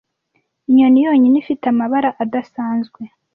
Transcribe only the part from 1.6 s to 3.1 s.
amabara adasanzwe